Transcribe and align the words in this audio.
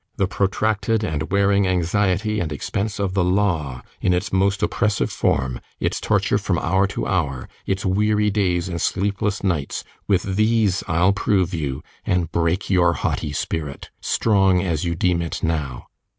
The 0.17 0.25
protracted 0.25 1.03
and 1.03 1.29
wearing 1.31 1.67
anxiety 1.67 2.39
and 2.39 2.51
expense 2.51 2.99
of 2.99 3.13
the 3.13 3.23
law 3.23 3.83
in 4.01 4.13
its 4.15 4.33
most 4.33 4.63
oppressive 4.63 5.11
form, 5.11 5.59
its 5.79 6.01
torture 6.01 6.39
from 6.39 6.57
hour 6.57 6.87
to 6.87 7.05
hour, 7.05 7.47
its 7.67 7.85
weary 7.85 8.31
days 8.31 8.67
and 8.67 8.81
sleepless 8.81 9.43
nights, 9.43 9.83
with 10.07 10.37
these 10.37 10.83
I'll 10.87 11.13
prove 11.13 11.53
you, 11.53 11.83
and 12.03 12.31
break 12.31 12.67
your 12.67 12.93
haughty 12.93 13.31
spirit, 13.31 13.91
strong 14.01 14.63
as 14.63 14.85
you 14.85 14.95
deem 14.95 15.21
it 15.21 15.43
now. 15.43 15.85